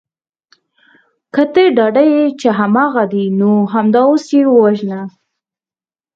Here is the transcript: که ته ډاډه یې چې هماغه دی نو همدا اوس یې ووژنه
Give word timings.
که 1.33 1.43
ته 1.53 1.63
ډاډه 1.77 2.03
یې 2.13 2.23
چې 2.39 2.47
هماغه 2.59 3.03
دی 3.13 3.25
نو 3.39 3.51
همدا 3.73 4.01
اوس 4.09 4.25
یې 4.37 4.41
ووژنه 4.49 4.99